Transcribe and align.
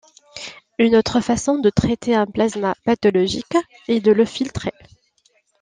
Une 0.79 0.95
autre 0.95 1.19
façon 1.21 1.59
de 1.59 1.69
traiter 1.69 2.15
un 2.15 2.25
plasma 2.25 2.73
pathologique 2.85 3.55
est 3.87 3.99
de 3.99 4.11
le 4.11 4.25
filtrer. 4.25 4.73